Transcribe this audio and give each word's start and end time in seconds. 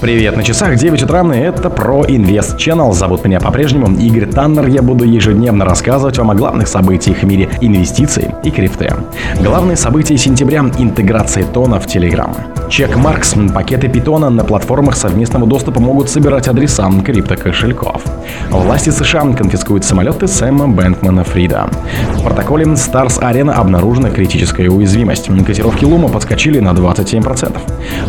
Привет, 0.00 0.36
на 0.36 0.44
часах 0.44 0.76
9 0.76 1.02
утра, 1.02 1.22
и 1.34 1.38
это 1.40 1.70
про 1.70 2.04
Инвест 2.06 2.56
Channel. 2.56 2.92
Зовут 2.92 3.24
меня 3.24 3.40
по-прежнему 3.40 3.98
Игорь 3.98 4.26
Таннер. 4.26 4.68
Я 4.68 4.80
буду 4.80 5.04
ежедневно 5.04 5.64
рассказывать 5.64 6.18
вам 6.18 6.30
о 6.30 6.36
главных 6.36 6.68
событиях 6.68 7.18
в 7.18 7.22
мире 7.24 7.48
инвестиций 7.60 8.32
и 8.44 8.50
крипты. 8.52 8.94
Главные 9.40 9.76
события 9.76 10.16
сентября– 10.16 10.60
интеграция 10.78 11.42
тона 11.42 11.80
в 11.80 11.86
Telegram. 11.86 12.30
Чек 12.70 12.96
Маркс. 12.96 13.34
Пакеты 13.52 13.88
питона 13.88 14.30
на 14.30 14.44
платформах 14.44 14.94
совместного 14.94 15.48
доступа 15.48 15.80
могут 15.80 16.08
собирать 16.08 16.46
адреса 16.46 16.88
криптокошельков. 17.04 18.00
Власти 18.50 18.90
США 18.90 19.22
конфискуют 19.32 19.84
самолеты 19.84 20.28
Сэма 20.28 20.68
Бэнкмана 20.68 21.24
Фрида. 21.24 21.70
В 22.14 22.22
протоколе 22.22 22.66
Stars 22.66 23.20
Arena 23.20 23.52
обнаружена 23.52 24.10
критическая 24.10 24.68
уязвимость. 24.68 25.28
Котировки 25.44 25.84
Лума 25.84 26.08
подскочили 26.08 26.60
на 26.60 26.70
27%. 26.70 27.58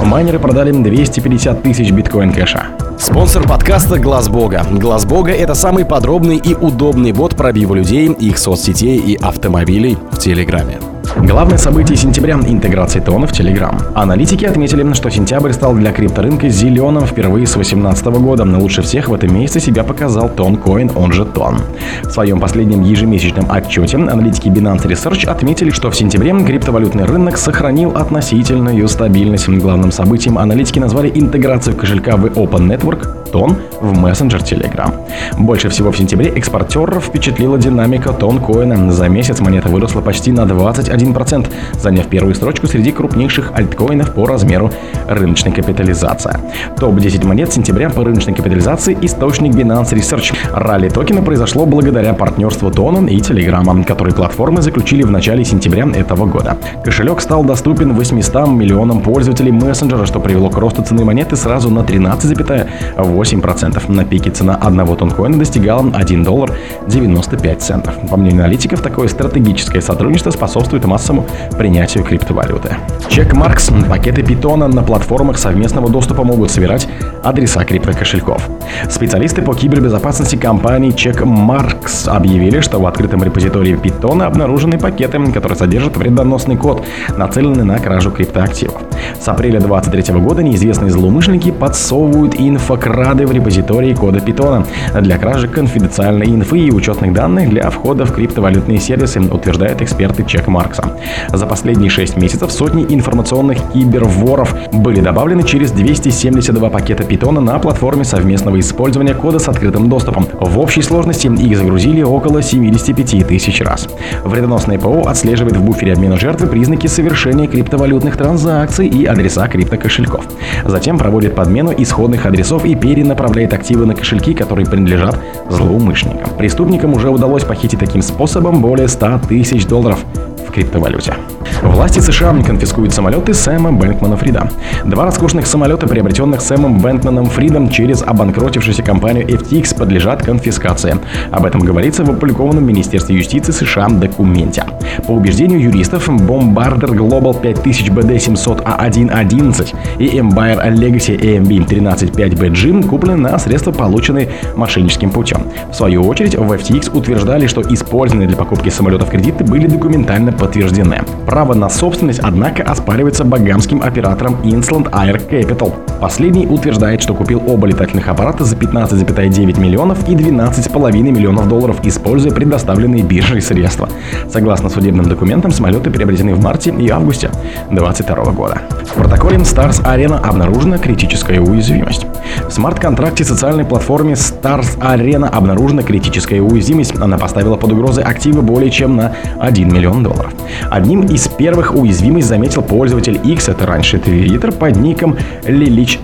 Майнеры 0.05 0.37
продали 0.37 0.71
250 0.71 1.63
тысяч 1.63 1.78
биткоин 1.87 2.33
кэша. 2.33 2.67
Спонсор 2.99 3.47
подкаста 3.47 3.97
Глаз 3.97 4.27
Бога. 4.27 4.65
Глаз 4.69 5.05
Бога 5.05 5.31
это 5.31 5.55
самый 5.55 5.85
подробный 5.85 6.37
и 6.37 6.53
удобный 6.53 7.13
бот 7.13 7.35
пробива 7.35 7.73
людей, 7.73 8.07
их 8.11 8.37
соцсетей 8.37 8.97
и 8.97 9.15
автомобилей 9.15 9.97
в 10.11 10.19
Телеграме. 10.19 10.88
Главное 11.17 11.57
событие 11.57 11.97
сентября– 11.97 12.35
интеграция 12.47 13.01
тона 13.01 13.25
в 13.25 13.31
Telegram. 13.31 13.75
Аналитики 13.95 14.45
отметили, 14.45 14.93
что 14.93 15.09
сентябрь 15.09 15.51
стал 15.51 15.73
для 15.73 15.91
крипторынка 15.91 16.49
зеленым 16.49 17.05
впервые 17.05 17.47
с 17.47 17.53
2018 17.53 18.05
года. 18.21 18.45
Но 18.45 18.59
лучше 18.59 18.81
всех 18.81 19.09
в 19.09 19.13
этом 19.13 19.33
месяце 19.33 19.59
себя 19.59 19.83
показал 19.83 20.29
Тонкоин, 20.29 20.91
он 20.95 21.11
же 21.11 21.25
Тон. 21.25 21.57
В 22.03 22.11
своем 22.11 22.39
последнем 22.39 22.83
ежемесячном 22.83 23.51
отчете 23.51 23.97
аналитики 23.97 24.49
Binance 24.49 24.85
Research 24.85 25.27
отметили, 25.27 25.71
что 25.71 25.89
в 25.89 25.95
сентябре 25.95 26.29
криптовалютный 26.45 27.05
рынок 27.05 27.37
сохранил 27.37 27.97
относительную 27.97 28.87
стабильность. 28.87 29.49
Главным 29.49 29.91
событием 29.91 30.37
аналитики 30.37 30.79
назвали 30.79 31.11
интеграцию 31.13 31.75
кошелька 31.75 32.17
в 32.17 32.25
Open 32.25 32.67
Network 32.67 33.28
тон 33.31 33.57
в 33.81 33.97
мессенджер 33.97 34.41
Telegram. 34.41 34.93
Больше 35.37 35.69
всего 35.69 35.91
в 35.91 35.97
сентябре 35.97 36.29
экспортеров 36.29 37.05
впечатлила 37.05 37.57
динамика 37.57 38.13
тон 38.13 38.39
коина. 38.39 38.91
За 38.91 39.07
месяц 39.07 39.39
монета 39.39 39.69
выросла 39.69 40.01
почти 40.01 40.31
на 40.31 40.41
21%, 40.41 41.47
заняв 41.79 42.07
первую 42.07 42.35
строчку 42.35 42.67
среди 42.67 42.91
крупнейших 42.91 43.51
альткоинов 43.53 44.13
по 44.13 44.25
размеру 44.25 44.71
рыночной 45.07 45.51
капитализации. 45.51 46.37
Топ-10 46.79 47.25
монет 47.25 47.53
сентября 47.53 47.89
по 47.89 48.03
рыночной 48.03 48.33
капитализации 48.33 48.97
источник 49.01 49.53
Binance 49.53 49.93
Research. 49.93 50.35
Ралли 50.53 50.89
токена 50.89 51.21
произошло 51.21 51.65
благодаря 51.65 52.13
партнерству 52.13 52.71
Тона 52.71 53.07
и 53.07 53.17
Telegram, 53.17 53.83
которые 53.83 54.13
платформы 54.13 54.61
заключили 54.61 55.03
в 55.03 55.11
начале 55.11 55.45
сентября 55.45 55.87
этого 55.93 56.25
года. 56.25 56.57
Кошелек 56.83 57.21
стал 57.21 57.43
доступен 57.43 57.93
800 57.93 58.47
миллионам 58.47 59.01
пользователей 59.01 59.51
мессенджера, 59.51 60.05
что 60.05 60.19
привело 60.19 60.49
к 60.49 60.57
росту 60.57 60.83
цены 60.83 61.05
монеты 61.05 61.35
сразу 61.35 61.69
на 61.69 61.79
13,8 61.79 63.18
8%. 63.19 63.91
На 63.91 64.05
пике 64.05 64.31
цена 64.31 64.55
одного 64.55 64.95
тонкоина 64.95 65.37
достигала 65.37 65.89
1 65.93 66.23
доллар 66.23 66.51
95 66.87 67.61
центов. 67.61 67.93
По 68.09 68.17
мнению 68.17 68.43
аналитиков, 68.43 68.81
такое 68.81 69.07
стратегическое 69.07 69.81
сотрудничество 69.81 70.31
способствует 70.31 70.85
массовому 70.85 71.25
принятию 71.57 72.03
криптовалюты. 72.03 72.75
Чек 73.09 73.33
Маркс. 73.33 73.69
Пакеты 73.89 74.23
питона 74.23 74.67
на 74.67 74.83
платформах 74.83 75.37
совместного 75.37 75.89
доступа 75.89 76.23
могут 76.23 76.51
собирать 76.51 76.87
адреса 77.23 77.63
криптокошельков. 77.63 78.47
Специалисты 78.89 79.41
по 79.41 79.53
кибербезопасности 79.53 80.35
компании 80.35 80.91
Чек 80.91 81.23
Маркс 81.23 82.07
объявили, 82.07 82.61
что 82.61 82.79
в 82.79 82.85
открытом 82.85 83.23
репозитории 83.23 83.75
питона 83.75 84.27
обнаружены 84.27 84.77
пакеты, 84.77 85.19
которые 85.31 85.57
содержат 85.57 85.97
вредоносный 85.97 86.55
код, 86.55 86.85
нацеленный 87.17 87.63
на 87.63 87.79
кражу 87.79 88.11
криптоактивов. 88.11 88.81
С 89.19 89.27
апреля 89.27 89.59
2023 89.59 90.19
года 90.19 90.43
неизвестные 90.43 90.91
злоумышленники 90.91 91.51
подсовывают 91.51 92.35
инфокрад 92.37 92.99
рады 92.99 93.25
в 93.25 93.31
репозитории 93.31 93.93
кода 93.93 94.19
питона 94.19 94.65
для 94.99 95.17
кражи 95.17 95.47
конфиденциальной 95.47 96.27
инфы 96.27 96.59
и 96.59 96.71
учетных 96.71 97.13
данных 97.13 97.49
для 97.49 97.69
входа 97.69 98.05
в 98.05 98.13
криптовалютные 98.13 98.79
сервисы, 98.79 99.21
утверждают 99.21 99.81
эксперты 99.81 100.25
Чек 100.25 100.47
Маркса. 100.47 100.97
За 101.31 101.45
последние 101.45 101.89
6 101.89 102.17
месяцев 102.17 102.51
сотни 102.51 102.85
информационных 102.89 103.57
киберворов 103.71 104.53
были 104.73 104.99
добавлены 104.99 105.43
через 105.43 105.71
272 105.71 106.69
пакета 106.69 107.03
питона 107.03 107.39
на 107.39 107.57
платформе 107.59 108.03
совместного 108.03 108.59
использования 108.59 109.13
кода 109.13 109.39
с 109.39 109.47
открытым 109.47 109.89
доступом. 109.89 110.27
В 110.39 110.59
общей 110.59 110.81
сложности 110.81 111.27
их 111.27 111.57
загрузили 111.57 112.01
около 112.01 112.41
75 112.41 113.27
тысяч 113.27 113.61
раз. 113.61 113.87
Вредоносное 114.23 114.77
ПО 114.77 115.07
отслеживает 115.07 115.55
в 115.55 115.63
буфере 115.63 115.93
обмена 115.93 116.17
жертвы 116.17 116.47
признаки 116.47 116.87
совершения 116.87 117.47
криптовалютных 117.47 118.17
транзакций 118.17 118.87
и 118.89 119.05
адреса 119.05 119.47
криптокошельков. 119.47 120.25
Затем 120.65 120.97
проводит 120.97 121.35
подмену 121.35 121.73
исходных 121.77 122.25
адресов 122.25 122.65
и 122.65 122.75
перенаправляет 122.75 123.53
активы 123.53 123.85
на 123.85 123.95
кошельки, 123.95 124.33
которые 124.33 124.65
принадлежат 124.65 125.17
злоумышленникам. 125.49 126.33
Преступникам 126.37 126.93
уже 126.93 127.09
удалось 127.09 127.43
похитить 127.43 127.79
таким 127.79 128.01
способом 128.01 128.61
более 128.61 128.87
100 128.87 129.21
тысяч 129.29 129.65
долларов 129.65 129.99
в 130.47 130.51
криптовалюте. 130.51 131.13
Власти 131.61 131.99
США 131.99 132.33
конфискуют 132.45 132.93
самолеты 132.93 133.33
Сэма 133.33 133.71
Бэнкмана 133.71 134.17
Фрида. 134.17 134.49
Два 134.85 135.05
роскошных 135.05 135.45
самолета, 135.45 135.87
приобретенных 135.87 136.41
Сэмом 136.41 136.79
Бэнкманом 136.79 137.27
Фридом 137.27 137.69
через 137.69 138.01
обанкротившуюся 138.01 138.83
компанию 138.83 139.27
FTX, 139.27 139.77
подлежат 139.77 140.23
конфискации. 140.23 140.97
Об 141.31 141.45
этом 141.45 141.61
говорится 141.61 142.03
в 142.03 142.09
опубликованном 142.09 142.65
Министерстве 142.65 143.15
юстиции 143.15 143.51
США 143.51 143.89
документе. 143.89 144.63
По 145.07 145.11
убеждению 145.11 145.61
юристов, 145.61 146.09
Bombardier 146.09 146.91
Global 146.91 147.39
5000 147.39 147.89
BD700A111 147.89 149.75
и 149.99 150.17
Empire 150.17 150.73
Legacy 150.73 151.19
AMB 151.19 151.67
135BG 151.67 152.87
куплены 152.87 153.29
на 153.29 153.39
средства, 153.39 153.71
полученные 153.71 154.29
мошенническим 154.55 155.11
путем. 155.11 155.43
В 155.71 155.75
свою 155.75 156.03
очередь, 156.03 156.35
в 156.35 156.51
FTX 156.51 156.95
утверждали, 156.95 157.47
что 157.47 157.61
использованные 157.61 158.27
для 158.27 158.37
покупки 158.37 158.69
самолетов 158.69 159.09
кредиты 159.09 159.43
были 159.43 159.67
документально 159.67 160.31
подтверждены. 160.31 161.01
Право 161.39 161.53
на 161.53 161.69
собственность, 161.69 162.19
однако, 162.19 162.63
оспаривается 162.63 163.23
багамским 163.23 163.81
оператором 163.81 164.41
Inland 164.41 164.91
Air 164.91 165.25
Capital. 165.29 165.88
Последний 165.99 166.47
утверждает, 166.47 167.01
что 167.01 167.13
купил 167.13 167.41
оба 167.45 167.67
летательных 167.67 168.07
аппарата 168.07 168.45
за 168.45 168.55
15,9 168.55 169.59
миллионов 169.59 170.07
и 170.07 170.15
12,5 170.15 170.91
миллионов 171.01 171.47
долларов, 171.47 171.77
используя 171.83 172.31
предоставленные 172.31 173.03
биржей 173.03 173.41
средства. 173.41 173.89
Согласно 174.29 174.69
судебным 174.69 175.07
документам, 175.07 175.51
самолеты 175.51 175.91
приобретены 175.91 176.35
в 176.35 176.43
марте 176.43 176.73
и 176.77 176.89
августе 176.89 177.29
2022 177.69 178.31
года. 178.31 178.61
В 178.85 178.93
протоколе 178.93 179.37
Stars 179.37 179.83
Arena 179.83 180.19
обнаружена 180.21 180.77
критическая 180.77 181.39
уязвимость. 181.39 182.05
В 182.47 182.51
смарт-контракте 182.51 183.23
социальной 183.23 183.65
платформе 183.65 184.13
Stars 184.13 184.77
Arena 184.79 185.29
обнаружена 185.29 185.83
критическая 185.83 186.41
уязвимость. 186.41 186.95
Она 186.99 187.17
поставила 187.17 187.55
под 187.55 187.73
угрозой 187.73 188.03
активы 188.03 188.41
более 188.41 188.71
чем 188.71 188.95
на 188.95 189.13
1 189.39 189.73
миллион 189.73 190.03
долларов. 190.03 190.33
Одним 190.69 191.01
из 191.01 191.27
первых 191.27 191.75
уязвимость 191.75 192.27
заметил 192.27 192.61
пользователь 192.61 193.19
X, 193.23 193.49
это 193.49 193.65
раньше 193.65 193.97
Twitter, 193.97 194.51
под 194.51 194.77
ником 194.77 195.17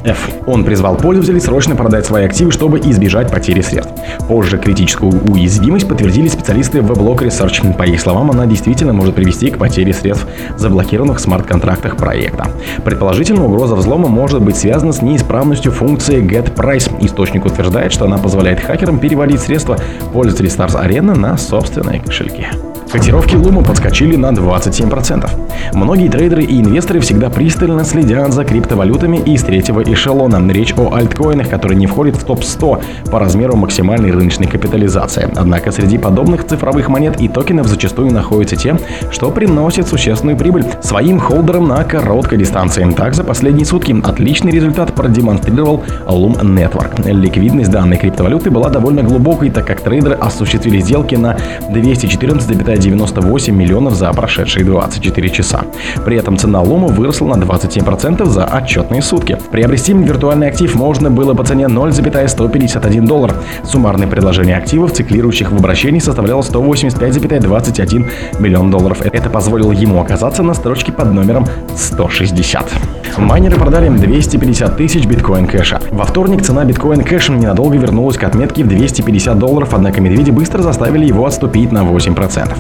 F. 0.04 0.30
Он 0.48 0.64
призвал 0.64 0.96
пользователей 0.98 1.40
срочно 1.40 1.76
продать 1.76 2.06
свои 2.06 2.26
активы, 2.26 2.52
чтобы 2.52 2.80
избежать 2.80 3.32
потери 3.32 3.62
средств. 3.62 3.94
Позже 4.28 4.58
критическую 4.58 5.12
уязвимость 5.30 5.88
подтвердили 5.88 6.28
специалисты 6.28 6.82
в 6.82 6.92
Block 6.92 7.20
Research. 7.20 7.76
По 7.78 7.84
их 7.84 8.00
словам, 8.00 8.32
она 8.32 8.46
действительно 8.46 8.94
может 8.94 9.16
привести 9.16 9.50
к 9.52 9.58
потере 9.58 9.94
средств 9.94 10.26
в 10.56 10.60
заблокированных 10.60 11.20
смарт-контрактах 11.20 11.98
проекта. 11.98 12.48
Предположительно, 12.84 13.46
угроза 13.46 13.76
взлома 13.76 14.08
может 14.08 14.42
быть 14.42 14.58
связана 14.58 14.94
с 14.94 15.02
неисправностью 15.02 15.72
функции 15.72 16.22
GetPrice. 16.22 17.06
Источник 17.06 17.46
утверждает, 17.46 17.92
что 17.92 18.06
она 18.06 18.18
позволяет 18.18 18.60
хакерам 18.60 19.00
переводить 19.00 19.42
средства 19.42 19.78
пользователей 20.14 20.50
Stars 20.50 20.82
Arena 20.82 21.18
на 21.18 21.38
собственные 21.38 22.00
кошельки. 22.00 22.48
Котировки 22.96 23.36
Лума 23.36 23.62
подскочили 23.62 24.16
на 24.16 24.32
27%. 24.32 25.30
Многие 25.74 26.08
трейдеры 26.08 26.44
и 26.44 26.62
инвесторы 26.62 27.02
всегда 27.02 27.30
пристально 27.30 27.84
следят 27.84 28.32
за 28.32 28.46
криптовалютами 28.46 29.18
из 29.18 29.44
третьего 29.44 29.82
эшелона. 29.82 30.42
Речь 30.50 30.74
о 30.78 30.94
альткоинах, 30.96 31.50
которые 31.50 31.78
не 31.78 31.88
входят 31.88 32.16
в 32.16 32.24
топ-100 32.24 33.12
по 33.12 33.20
размеру 33.20 33.58
максимальной 33.58 34.12
рыночной 34.12 34.48
капитализации. 34.48 35.30
Однако 35.36 35.74
среди 35.74 35.98
подобных 35.98 36.46
цифровых 36.48 36.88
монет 36.88 37.20
и 37.20 37.28
токенов 37.28 37.68
зачастую 37.68 38.14
находятся 38.14 38.56
те, 38.56 38.80
что 39.12 39.30
приносят 39.30 39.90
существенную 39.90 40.38
прибыль 40.38 40.64
своим 40.82 41.20
холдерам 41.20 41.68
на 41.68 41.84
короткой 41.84 42.38
дистанции. 42.38 42.90
Так, 42.96 43.14
за 43.14 43.26
последние 43.26 43.66
сутки 43.66 43.94
отличный 44.06 44.54
результат 44.54 44.96
продемонстрировал 44.96 45.84
Loom 46.08 46.40
Network. 46.40 47.12
Ликвидность 47.12 47.72
данной 47.72 47.98
криптовалюты 47.98 48.52
была 48.52 48.70
довольно 48.70 49.04
глубокой, 49.04 49.50
так 49.50 49.68
как 49.68 49.82
трейдеры 49.82 50.16
осуществили 50.16 50.80
сделки 50.80 51.16
на 51.16 51.36
214,9 51.70 52.85
98 52.86 53.56
миллионов 53.56 53.96
за 53.96 54.12
прошедшие 54.14 54.64
24 54.64 55.30
часа. 55.30 55.62
При 56.06 56.18
этом 56.18 56.38
цена 56.38 56.62
лома 56.62 56.88
выросла 56.88 57.36
на 57.36 57.44
27% 57.44 58.26
за 58.26 58.46
отчетные 58.46 59.02
сутки. 59.02 59.38
Приобрести 59.52 59.94
виртуальный 59.94 60.48
актив 60.48 60.76
можно 60.76 61.10
было 61.10 61.34
по 61.34 61.44
цене 61.44 61.68
0,151 61.68 63.06
доллар. 63.06 63.34
Суммарное 63.64 64.08
предложение 64.08 64.58
активов, 64.58 64.94
циклирующих 64.94 65.52
в 65.52 65.56
обращении, 65.56 66.00
составляло 66.00 66.42
185,21 66.42 68.06
миллион 68.40 68.70
долларов. 68.70 69.02
Это 69.02 69.30
позволило 69.30 69.72
ему 69.72 70.00
оказаться 70.02 70.44
на 70.44 70.54
строчке 70.54 70.92
под 70.92 71.12
номером 71.12 71.48
160. 71.76 72.72
Майнеры 73.18 73.56
продали 73.56 73.90
250 73.90 74.78
тысяч 74.78 75.06
биткоин 75.06 75.48
кэша. 75.48 75.80
Во 75.92 76.04
вторник 76.04 76.44
цена 76.44 76.66
биткоин 76.66 77.02
кэша 77.02 77.32
ненадолго 77.32 77.78
вернулась 77.78 78.18
к 78.18 78.24
отметке 78.24 78.64
в 78.64 78.68
250 78.68 79.40
долларов, 79.40 79.70
однако 79.74 80.02
медведи 80.02 80.32
быстро 80.32 80.62
заставили 80.62 81.06
его 81.06 81.26
отступить 81.26 81.72
на 81.72 81.84
8%. 81.84 82.56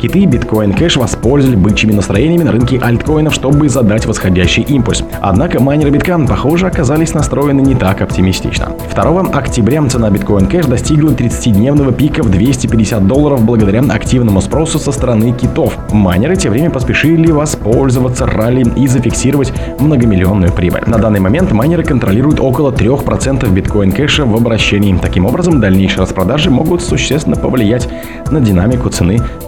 Киты 0.00 0.24
биткоин 0.24 0.72
кэш 0.72 0.96
воспользовались 0.96 1.58
бычьими 1.58 1.92
настроениями 1.92 2.44
на 2.44 2.52
рынке 2.52 2.78
альткоинов, 2.78 3.34
чтобы 3.34 3.68
задать 3.68 4.06
восходящий 4.06 4.62
импульс. 4.62 5.04
Однако 5.20 5.60
майнеры 5.60 5.90
биткан, 5.90 6.26
похоже, 6.26 6.66
оказались 6.66 7.12
настроены 7.12 7.60
не 7.60 7.74
так 7.74 8.00
оптимистично. 8.00 8.72
2 8.94 9.20
октября 9.32 9.84
цена 9.88 10.10
биткоин 10.10 10.46
кэш 10.46 10.66
достигла 10.66 11.10
30-дневного 11.10 11.92
пика 11.92 12.22
в 12.22 12.30
250 12.30 13.06
долларов 13.06 13.44
благодаря 13.44 13.80
активному 13.80 14.40
спросу 14.40 14.78
со 14.78 14.92
стороны 14.92 15.32
китов. 15.32 15.76
Майнеры 15.92 16.36
тем 16.36 16.52
временем 16.52 16.72
поспешили 16.72 17.30
воспользоваться 17.30 18.26
ралли 18.26 18.66
и 18.76 18.86
зафиксировать 18.86 19.52
многомиллионную 19.78 20.52
прибыль. 20.52 20.82
На 20.86 20.98
данный 20.98 21.20
момент 21.20 21.52
майнеры 21.52 21.82
контролируют 21.82 22.40
около 22.40 22.70
3% 22.70 23.48
биткоин 23.50 23.92
кэша 23.92 24.24
в 24.24 24.34
обращении. 24.34 24.96
Таким 25.00 25.26
образом, 25.26 25.60
дальнейшие 25.60 26.00
распродажи 26.00 26.50
могут 26.50 26.82
существенно 26.82 27.36
повлиять 27.36 27.88
на 28.30 28.40
динамику 28.40 28.88
цены 28.88 29.20